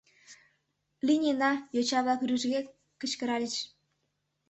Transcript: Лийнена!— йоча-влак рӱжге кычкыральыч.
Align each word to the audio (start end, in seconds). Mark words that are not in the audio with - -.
Лийнена!— 1.05 1.51
йоча-влак 1.75 2.21
рӱжге 2.29 2.59
кычкыральыч. 2.99 3.53